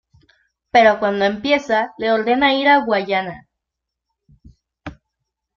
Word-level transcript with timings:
Pero 0.71 0.97
cuando 0.97 1.25
empieza, 1.25 1.93
le 1.99 2.11
ordenar 2.11 2.55
ir 2.55 2.67
a 2.69 2.83
Guyana. 2.83 3.47